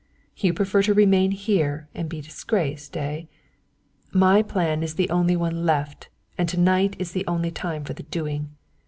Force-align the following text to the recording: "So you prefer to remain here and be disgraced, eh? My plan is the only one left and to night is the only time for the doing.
"So 0.35 0.47
you 0.47 0.53
prefer 0.55 0.81
to 0.81 0.95
remain 0.95 1.29
here 1.29 1.87
and 1.93 2.09
be 2.09 2.21
disgraced, 2.21 2.97
eh? 2.97 3.25
My 4.11 4.41
plan 4.41 4.81
is 4.81 4.95
the 4.95 5.11
only 5.11 5.35
one 5.35 5.63
left 5.63 6.09
and 6.39 6.49
to 6.49 6.59
night 6.59 6.95
is 6.97 7.11
the 7.11 7.27
only 7.27 7.51
time 7.51 7.83
for 7.83 7.93
the 7.93 8.01
doing. 8.01 8.49